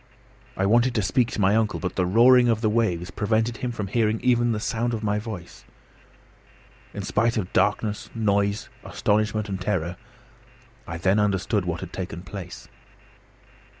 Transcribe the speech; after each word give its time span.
I 0.57 0.65
wanted 0.65 0.95
to 0.95 1.03
speak 1.03 1.29
to 1.33 1.39
my 1.39 1.55
uncle, 1.55 1.79
but 1.79 1.95
the 1.95 2.07
roaring 2.07 2.49
of 2.49 2.61
the 2.61 2.71
waves 2.71 3.11
prevented 3.11 3.57
him 3.57 3.71
from 3.71 3.85
hearing 3.85 4.19
even 4.23 4.51
the 4.51 4.59
sound 4.59 4.95
of 4.95 5.03
my 5.03 5.19
voice. 5.19 5.63
In 6.91 7.03
spite 7.03 7.37
of 7.37 7.53
darkness, 7.53 8.09
noise, 8.15 8.67
astonishment, 8.83 9.47
and 9.47 9.61
terror, 9.61 9.97
I 10.87 10.97
then 10.97 11.19
understood 11.19 11.65
what 11.65 11.81
had 11.81 11.93
taken 11.93 12.23
place. 12.23 12.67